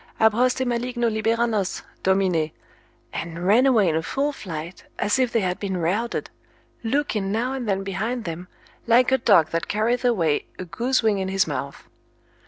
[0.19, 2.49] Ab hoste maligno libera nos, Domine,
[3.13, 6.31] and ran away in a full flight, as if they had been routed,
[6.83, 8.47] looking now and then behind them,
[8.87, 11.87] like a dog that carrieth away a goose wing in his mouth.